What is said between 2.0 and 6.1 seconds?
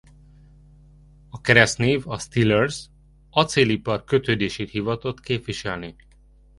a Steelers acélipar kötődését hivatott képviselni.